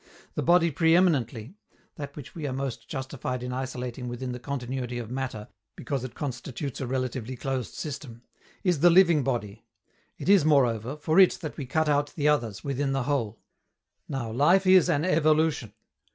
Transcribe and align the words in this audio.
The 0.33 0.41
body 0.41 0.71
pre 0.71 0.95
eminently 0.95 1.57
that 1.93 2.15
which 2.15 2.33
we 2.33 2.47
are 2.47 2.51
most 2.53 2.89
justified 2.89 3.43
in 3.43 3.53
isolating 3.53 4.07
within 4.07 4.31
the 4.31 4.39
continuity 4.39 4.97
of 4.97 5.11
matter, 5.11 5.47
because 5.75 6.03
it 6.03 6.15
constitutes 6.15 6.81
a 6.81 6.87
relatively 6.87 7.35
closed 7.35 7.75
system 7.75 8.23
is 8.63 8.79
the 8.79 8.89
living 8.89 9.23
body; 9.23 9.63
it 10.17 10.27
is, 10.27 10.43
moreover, 10.43 10.97
for 10.97 11.19
it 11.19 11.33
that 11.41 11.55
we 11.55 11.67
cut 11.67 11.87
out 11.87 12.13
the 12.15 12.27
others 12.27 12.63
within 12.63 12.93
the 12.93 13.03
whole. 13.03 13.43
Now, 14.09 14.31
life 14.31 14.65
is 14.65 14.89
an 14.89 15.05
evolution. 15.05 15.71